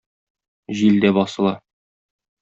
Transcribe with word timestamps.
Җил 0.79 0.97
дә 1.03 1.11
басыла. 1.17 1.53